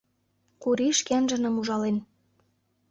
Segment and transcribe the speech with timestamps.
[0.61, 1.97] Курий шкенжыным ужален...